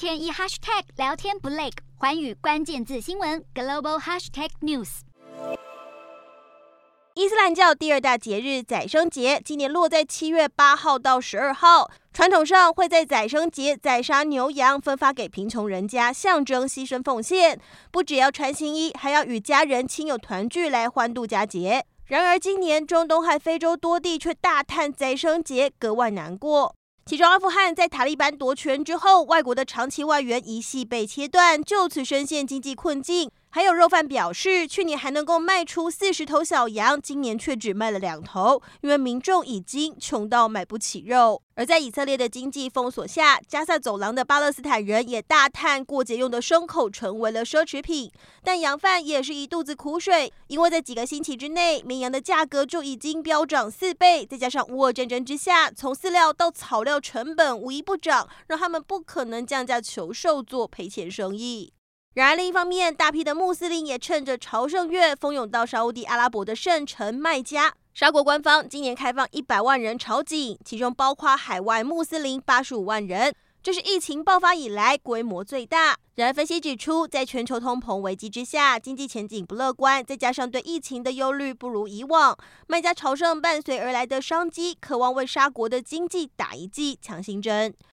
[0.00, 1.68] 天一 hashtag 聊天不累，
[1.98, 5.00] 环宇关键字新闻 global hashtag news。
[7.12, 11.90] 伊斯兰教第二大节日宰牲节，今年落在七月八号到十二号。
[12.14, 17.60] 传统上会在宰牲节宰杀牛羊，分发给贫穷人家，象征牺牲奉献。
[17.92, 21.84] 不只要穿新衣，还要与家人亲友团聚来欢度佳节。
[22.06, 26.74] 然而，今年中东和非洲多地却大叹宰牲节格外难过。
[27.10, 33.28] 其中，阿富汗在塔利班夺权之后，外国的长期外援一系被切断，就此深陷经济困境。
[33.52, 41.42] 还有肉贩表示，去年还能够卖出四十头小羊，今年却只卖了两头，因为民众已经穷到买不起肉。
[41.56, 48.08] 而在以色列的经济封锁下，加萨走廊的巴勒斯坦人也大叹过节用的牲口成为了奢侈品。
[48.44, 61.72] 但羊贩也是一肚子苦水，因为在几个星期之内，绵羊的价格就已经飙涨四倍，再加上乌俄战争之下，从饲料到草料成本无一不涨，让他们不可能降价求售做赔钱生意。
[62.14, 67.72] 然而，另一方面，大批的穆斯林也趁着朝圣月蜂拥到沙乌地阿拉伯的圣城麦加。
[67.94, 75.96] 沙国官方今年开放一百万人朝觐，其中包括海外穆斯林八十五万人，这是疫情爆发以来规模最大。
[76.16, 87.72] 然而，分析指出，在全球通膨危机之下，经济前景不乐观，再加上对疫情的忧虑不如以往，麦加朝圣伴随而来的商机，渴望为沙国的经济打一剂强心针。